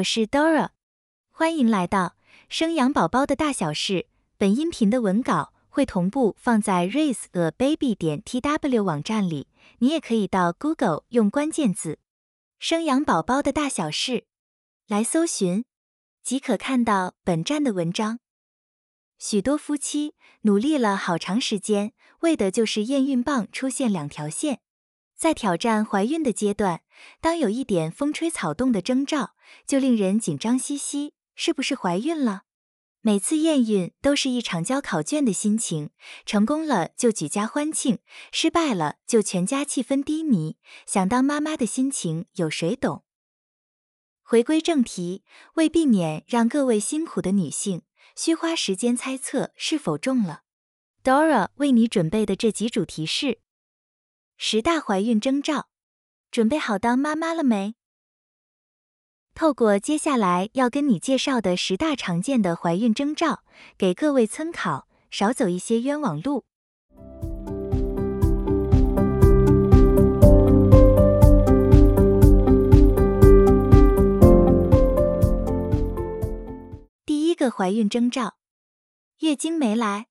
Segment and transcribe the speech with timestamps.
[0.00, 0.70] 我是 Dora，
[1.30, 2.16] 欢迎来到
[2.48, 4.06] 生养宝宝的大小事。
[4.38, 9.48] 本音频的文稿会同步放在 raiseababy 点 tw 网站里，
[9.80, 11.98] 你也可以到 Google 用关键字
[12.58, 14.24] “生养宝宝的大小事”
[14.88, 15.66] 来搜寻，
[16.22, 18.20] 即可看到本站的文章。
[19.18, 24.60] 许多夫妻努力了好长时间，为的就是验孕棒出现两条线。
[25.14, 26.80] 在挑战怀孕的阶段，
[27.20, 29.34] 当有一点风吹草动的征兆，
[29.66, 32.42] 就令人紧张兮兮，是不是怀孕了？
[33.02, 35.88] 每次验孕都是一场交考卷的心情，
[36.26, 37.98] 成功了就举家欢庆，
[38.30, 40.58] 失败了就全家气氛低迷。
[40.84, 43.04] 想当妈妈的心情有谁懂？
[44.22, 47.82] 回归正题，为避免让各位辛苦的女性
[48.14, 50.42] 需花时间猜测是否中了
[51.02, 53.40] ，Dora 为你准备的这几主题是。
[54.36, 55.70] 十大怀孕征兆，
[56.30, 57.74] 准备好当妈妈了没？
[59.34, 63.40] 透过接下来要跟你介绍的十大常见的怀孕征兆，
[63.78, 66.44] 给各位参考，少走一些冤枉路。
[77.06, 78.34] 第一个怀孕征兆，
[79.20, 80.09] 月经没来。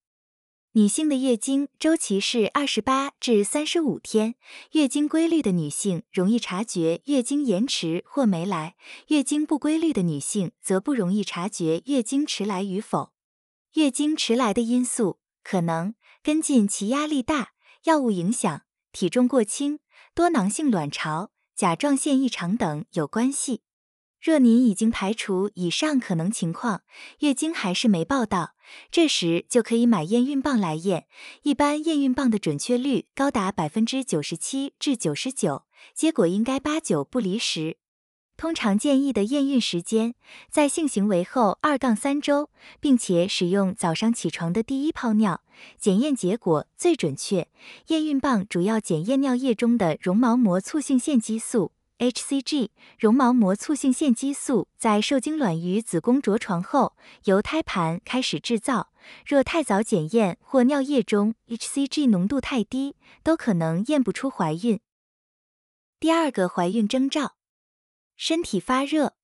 [0.73, 4.35] 女性的月经周期是二十八至三十五天，
[4.73, 8.75] 月经规律的女性容易察觉月经延迟或没来，
[9.07, 13.13] 月经不规律的女性则不容易察觉月经迟来与否。
[13.73, 17.53] 月经迟来的因素可能跟近期压力大、
[17.85, 18.61] 药物影响、
[18.91, 19.79] 体重过轻、
[20.13, 23.63] 多囊性卵巢、甲状腺异常等有关系。
[24.21, 26.81] 若您已经排除以上可能情况，
[27.19, 28.53] 月经还是没报到，
[28.91, 31.05] 这时就可以买验孕棒来验。
[31.43, 35.63] 一般验孕棒的准确率高达百分之九十七至九十九，
[35.95, 37.77] 结果应该八九不离十。
[38.35, 40.15] 通常建议的验孕时间
[40.49, 42.49] 在性行为后二杠三周，
[42.79, 45.41] 并且使用早上起床的第一泡尿，
[45.77, 47.49] 检验结果最准确。
[47.87, 51.73] 验孕棒主要检验尿液中的绒毛膜促性腺激素。
[51.99, 56.95] hCG 绒毛膜促性腺激素在受精卵与子宫着床后，
[57.25, 58.91] 由胎盘开始制造。
[59.25, 64.79] 若太早检验或尿液中 hCG 浓度太低，都可能验不出怀孕。
[65.99, 67.35] 第二个怀孕征兆，
[68.15, 69.18] 身体发热。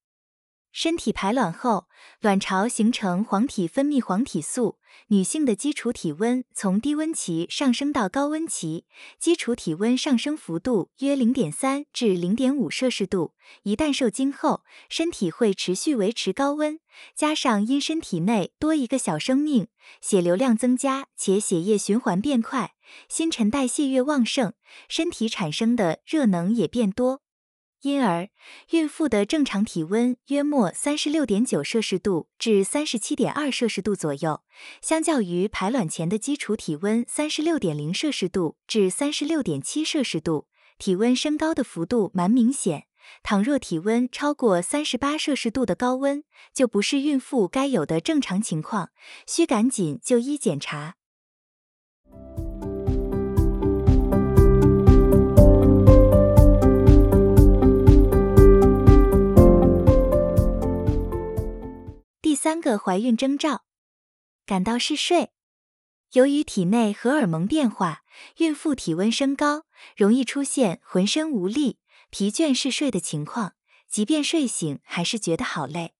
[0.75, 1.87] 身体排卵后，
[2.19, 4.77] 卵巢形成黄体，分泌黄体素。
[5.07, 8.83] 女性的基础体温从低温期上升到高温期，
[9.17, 13.33] 基础体温上升幅度约零点三至零点五摄氏度。
[13.63, 16.77] 一旦受精后，身体会持续维持高温，
[17.15, 19.69] 加上因身体内多一个小生命，
[20.01, 22.73] 血流量增加且血液循环变快，
[23.07, 24.51] 新陈代谢越旺盛，
[24.89, 27.21] 身体产生的热能也变多。
[27.85, 28.29] 因而，
[28.71, 34.41] 孕妇的正常体温约莫三十六点九摄氏度至三十七点二摄氏度左右，
[34.81, 40.47] 相较于排卵前的基础体温三十六点零摄氏度至三十六点七摄氏度，
[40.79, 42.85] 体温升高的幅度蛮明显。
[43.21, 48.89] 倘若体温超过三十八摄氏度的高温，就不是孕妇该有的正常情况，
[49.27, 50.95] 需赶紧就医检查。
[62.45, 63.65] 三个怀孕征兆，
[64.45, 65.31] 感到嗜睡。
[66.11, 68.03] 由于体内荷尔蒙变化，
[68.37, 69.65] 孕妇体温升高，
[69.97, 71.79] 容易出现浑身无力、
[72.11, 73.55] 疲倦、嗜睡的情况，
[73.89, 75.94] 即便睡醒，还是觉得好累。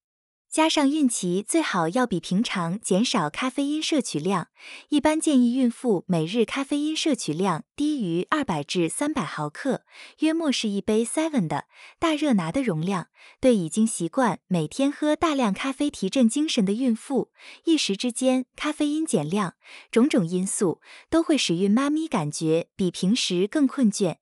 [0.56, 4.48] 加上孕期最好要比平常减少咖啡因摄取量，
[4.88, 9.84] 一般建议孕妇每日咖啡因摄取量低于二百至三百毫克，
[10.20, 11.66] 约莫是一杯 Seven 的
[12.00, 13.08] 大热拿的容量。
[13.42, 17.34] 对已经习惯每天喝大量咖啡提振精神的孕妇，
[17.66, 19.56] 一时之间咖啡因减量，
[19.91, 20.79] 种种因素
[21.09, 24.20] 都会使孕妈咪感觉比平时更困倦。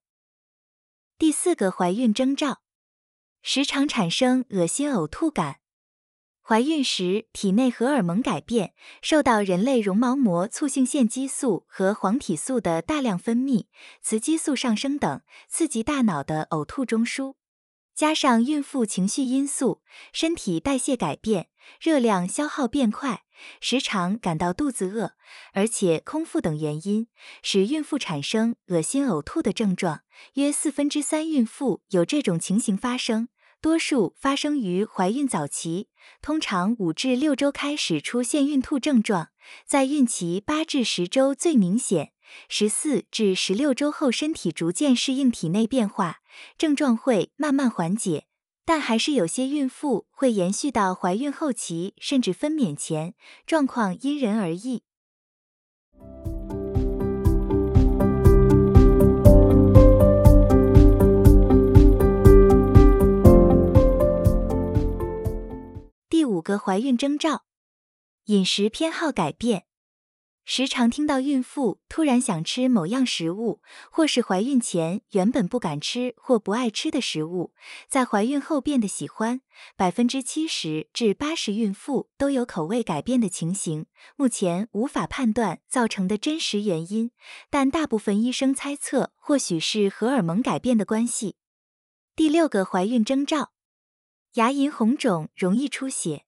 [1.20, 2.64] 第四个怀孕征兆，
[3.44, 5.58] 时常产生恶心呕吐感。
[6.46, 13.68] 怀孕时，体内荷尔蒙改变，受到人类绒毛膜促性腺激素和黄体素的大量分泌、
[14.02, 17.36] 雌激素上升等，刺激大脑的呕吐中枢。
[17.96, 19.82] 加上孕妇情绪因素、
[20.12, 21.48] 身体代谢改变、
[21.80, 23.24] 热量消耗变快，
[23.62, 25.14] 时常感到肚子饿，
[25.54, 27.08] 而且空腹等原因，
[27.42, 30.02] 使孕妇产生恶心呕吐的症状。
[30.34, 33.30] 约四分之三孕妇有这种情形发生。
[33.64, 35.88] 多数发生于怀孕早期，
[36.22, 39.30] 通常五至六周开始出现孕吐症状，
[39.66, 42.12] 在孕期八至十周最明显，
[42.50, 46.18] 十四至十六周后身体逐渐适应体内变化，
[46.58, 48.26] 症状会慢慢缓解。
[48.66, 53.14] 但还是有些孕妇会延续到怀孕后期，甚至分娩前，
[53.46, 54.84] 状况因人而异。
[66.44, 67.46] 个怀孕征兆，
[68.26, 69.66] 饮食偏好改变。
[70.46, 77.54] 时常听到孕妇突然想吃某样食物，或是怀孕前原本不敢吃或不爱吃的食物，
[77.88, 79.40] 在怀孕后变得喜欢。
[79.78, 83.86] 百分之七十至八十孕妇都有口味改变的情形，
[84.18, 87.12] 目前无法判断造成的真实原因，
[87.50, 91.38] 但大部分医生猜测或许是荷尔蒙改变的关系。
[92.18, 93.54] 第六个怀孕征兆，
[94.34, 96.26] 牙龈红肿，容易出血。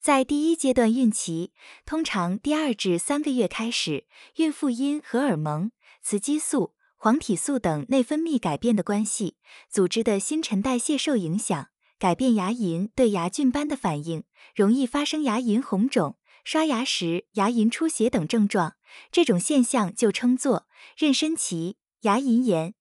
[0.00, 1.50] 在第一阶段孕期，
[1.84, 4.06] 通常第二至三个月开始，
[4.36, 9.36] 孕妇因荷尔蒙、雌激素、黄体素等内分泌改变的关系，
[9.68, 11.68] 组织的新陈代谢受影响，
[11.98, 14.24] 改变牙龈对牙菌斑的反应，
[14.54, 18.76] 容易发生牙龈红肿、刷牙时牙龈出血等症状。
[19.12, 20.66] 这种现象就称作
[20.96, 22.72] 妊娠期牙龈炎。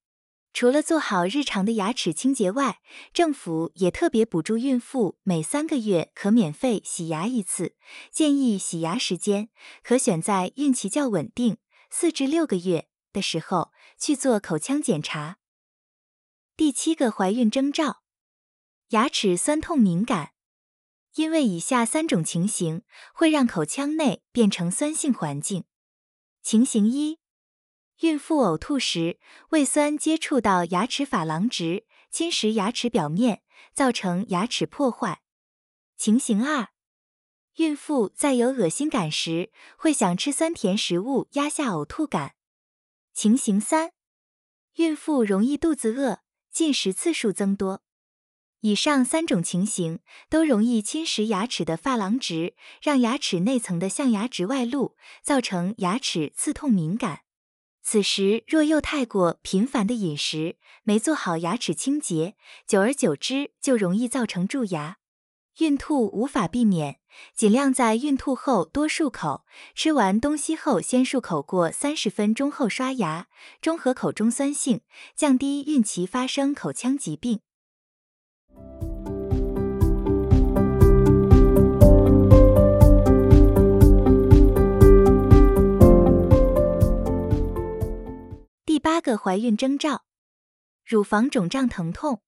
[0.51, 2.79] 除了做好日常的牙齿清洁外，
[3.13, 7.75] 政府也特别补助孕妇每三个月可免费洗牙一次。
[8.11, 9.49] 建议洗牙时间
[9.83, 11.57] 可选在孕期较稳定
[11.89, 15.37] 四至六个月的时候去做口腔检查。
[16.57, 18.01] 第七个怀孕征兆：
[18.89, 20.31] 牙齿酸痛敏感。
[21.15, 25.63] 因为以下三种情形会让口腔内变成酸性环境。
[26.41, 27.19] 情形一。
[27.99, 29.19] 孕妇呕吐时，
[29.49, 33.41] 胃酸接触到牙齿珐琅质，侵蚀牙齿表面，
[33.73, 35.21] 造成牙齿破坏。
[35.97, 36.69] 情形二，
[37.57, 42.35] 孕妇在有恶心感时，会想吃酸甜食物压下呕吐感。
[43.13, 43.91] 情形三，
[44.75, 47.83] 孕妇容易肚子饿，进食次数增多。
[48.61, 49.99] 以上三种情形
[50.29, 57.23] 都容易侵蚀牙齿的珐琅质，让牙齿内层的象牙质外露，造成牙齿刺痛敏感。
[57.91, 62.36] 此时若又太过频繁的饮食，没做好牙齿清洁，
[62.68, 64.97] 久而久之就容易造成蛀牙。
[65.57, 67.00] 孕吐无法避免，
[67.33, 69.44] 尽量在孕吐后多漱口，
[69.74, 73.25] 吃完东西后先漱口过三十分钟后刷牙，
[73.59, 74.81] 中和口中酸性，
[75.15, 77.39] 降低孕期发生口腔疾病。
[88.79, 90.05] 八个怀孕征兆，
[90.85, 92.23] 乳房肿胀疼痛，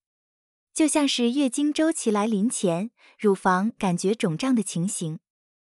[0.74, 5.20] 就像是月经周期来临前，乳房感觉肿胀的情形。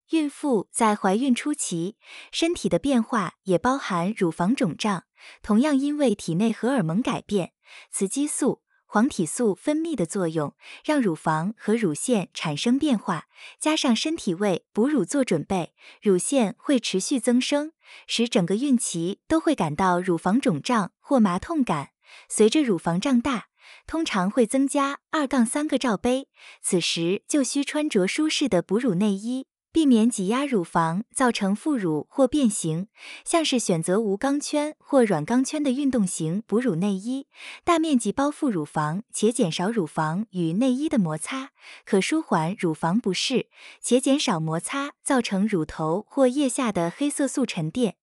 [0.10, 1.96] 孕妇在怀孕初期，
[2.32, 5.06] 身体的变化也包含乳房肿胀，
[5.42, 7.54] 同样因为体内荷尔蒙改变，
[7.90, 8.62] 雌激素。
[8.94, 10.54] 黄体素分泌的作用，
[10.84, 17.72] 让乳房和乳腺产生变化，加上身体为哺乳做准备，乳腺会持续增生，
[18.06, 21.92] 使整个孕期都会感到乳房肿胀或麻痛感。
[22.28, 23.46] 随着乳房胀大，
[23.88, 26.28] 通常会增加二杠三个罩杯，
[26.62, 29.48] 此时就需穿着舒适的哺乳内衣。
[29.74, 32.88] 避免挤压乳房造成副乳或变形，
[33.24, 37.28] 像是选择无钢圈或软钢圈的运动型哺乳内衣，
[37.64, 41.52] 大面积包覆乳房且减少乳房与内衣的摩擦，
[41.86, 43.48] 可舒缓乳房不适
[43.80, 47.96] 且减少摩擦造成乳头或腋下的黑色素沉淀。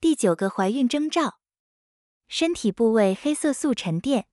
[0.00, 1.40] 第九个怀孕征兆，
[2.28, 4.26] 身体部位黑色素沉淀，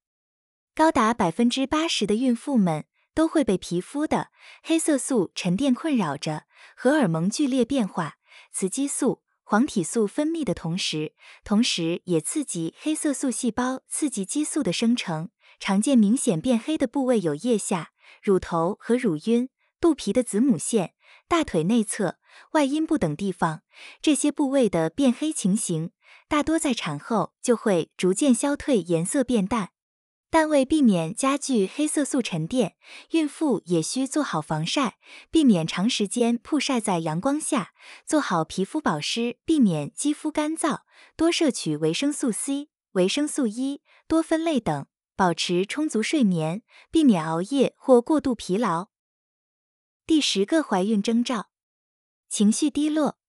[0.75, 2.85] 高达百分之八十的孕妇们。
[3.13, 4.29] 都会被皮肤的
[4.63, 8.15] 黑色素沉淀困扰着，荷尔蒙剧烈变化，
[8.53, 11.13] 雌激素、黄体素分泌的同时，
[11.43, 15.29] 同时也刺激黑色素细胞，刺激激素的生成。
[15.59, 17.91] 常见明显变黑的部位有腋下、
[18.23, 19.49] 乳头和乳晕、
[19.79, 20.95] 肚皮的子母线、
[21.27, 22.17] 大腿内侧、
[22.53, 23.61] 外阴部等地方。
[24.01, 25.91] 这些部位的变黑情形，
[26.27, 29.69] 大多在产后就会逐渐消退，颜色变淡。
[30.31, 32.77] 但为避免加剧黑色素沉淀，
[33.11, 34.97] 孕妇也需做好防晒，
[35.29, 37.73] 避免长时间曝晒在阳光下，
[38.05, 40.83] 做好皮肤保湿，避免肌肤干燥，
[41.17, 48.87] 多摄取维生素 C、维生素 E、多酚类等，保持充足睡眠，避免熬夜或过度疲劳。
[50.07, 51.49] 第十个怀孕征兆：
[52.29, 53.20] 情绪低落。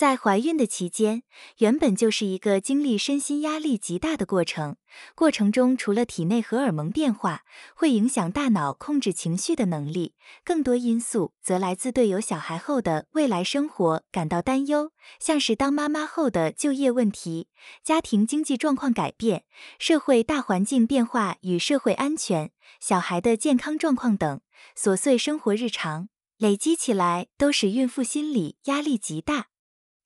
[0.00, 1.24] 在怀孕的期间，
[1.58, 4.76] 原本就是一个经历身心压力极大的过程。
[5.14, 7.42] 过程中，除了体内荷尔蒙变化
[7.74, 17.48] 会影响大脑控制情绪的能力，更多因素则来自对有小孩后的未来生活感到担忧，像是当妈妈后的就业问题、
[17.84, 19.44] 家庭经济状况改变、
[19.78, 24.40] 社会大环境变化与社会安全、小孩的健康状况等
[24.74, 29.48] 琐碎生活日常累积起来，都使孕妇心理压力极大。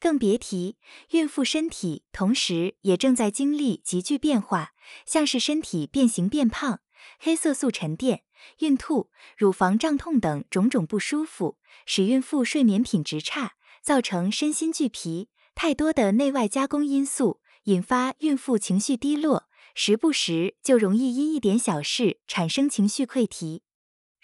[0.04, 0.76] 更别提
[1.12, 4.72] 孕妇身体，同时也正在经历急剧变化，
[5.06, 6.80] 像是身体变形变胖、
[7.18, 8.22] 黑色素沉淀、
[8.58, 9.08] 孕吐、
[9.38, 11.56] 乳房胀痛等种种不舒服，
[11.86, 15.30] 使孕妇睡眠品质差，造成身心俱疲。
[15.54, 23.62] 太多的内外加工因素，引发孕妇情绪低落，时不时就容易因一点小事产生情绪溃堤。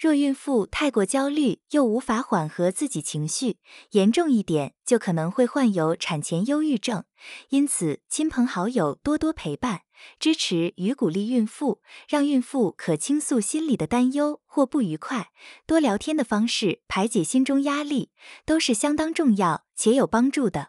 [0.01, 3.59] 若孕妇太过焦虑，又无法缓和自己情绪，
[3.91, 7.05] 严重一点就可能会患有产前忧郁症。
[7.51, 9.83] 因此，亲朋好友多多陪伴、
[10.19, 15.33] 支持与鼓励孕妇，让孕妇可倾诉心里的担忧或不愉快，
[15.67, 18.11] 多聊天的方式排解心中压力，
[18.47, 20.69] 都是相当重要且有帮助的。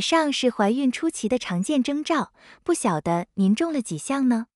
[0.00, 2.32] 以上是怀孕初期的常见征兆，
[2.64, 4.46] 不晓得您中了几项呢？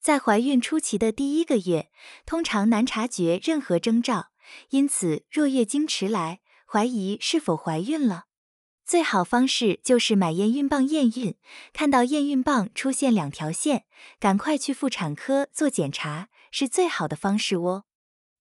[0.00, 1.90] 在怀孕初期的第一个月，
[2.24, 4.28] 通常难察觉任何征兆，
[4.70, 8.24] 因此若月经迟来，怀疑是否怀孕了，
[8.86, 11.34] 最好方式就是买验孕棒验孕，
[11.74, 13.84] 看到验孕棒出现两条线，
[14.18, 17.84] 赶快去妇产科做检查，是最好的方式哦。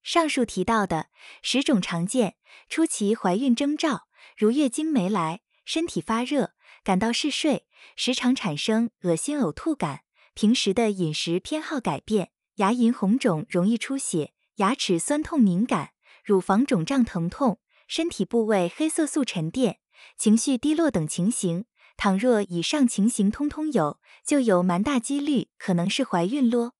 [0.01, 1.07] 上述提到的
[1.41, 2.35] 十种常见
[2.69, 4.07] 初期怀孕征兆，
[4.37, 5.41] 如月经没来。
[5.65, 6.53] 身体发热，
[6.83, 10.01] 感到嗜睡，时常产生恶心呕吐感，
[10.33, 15.89] 平时的饮食偏好改变，牙龈红肿容易出血，牙齿酸痛敏感，
[16.23, 19.79] 乳房肿胀疼痛，身体部位黑色素沉淀，
[20.17, 21.65] 情绪低落等情形。
[21.97, 26.73] 倘若以上情形通通有，就有蛮大几率可能是怀孕咯。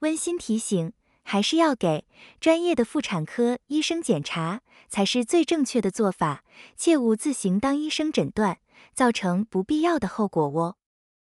[0.00, 0.92] 温馨提醒。
[1.22, 2.06] 还是要给
[2.40, 6.44] 专业的妇产科医生检查才是最正确的做法，
[6.76, 8.58] 切勿自行当医生诊断，
[8.92, 10.76] 造成不必要的后果哦。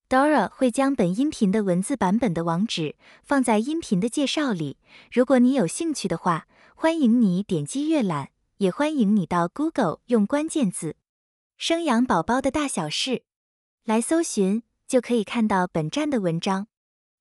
[0.07, 4.77] Dora 会将本音频的文字版本的网址放在音频的介绍里，
[5.11, 10.97] 如果你有兴趣的话，欢迎你点击阅览，也欢迎你到 Google 用关键字
[11.57, 13.23] “生养宝宝的大小事”
[13.83, 16.67] 来搜寻，就可以看到本站的文章。